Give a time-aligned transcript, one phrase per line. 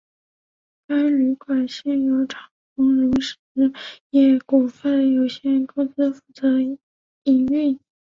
[0.87, 3.35] 该旅馆现由长鸿荣实
[4.09, 6.59] 业股份有限公司负责
[7.23, 7.79] 营运。